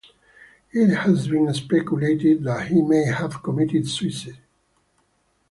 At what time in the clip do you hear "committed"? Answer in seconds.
3.43-3.87